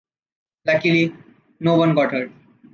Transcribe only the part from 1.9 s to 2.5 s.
got hurt.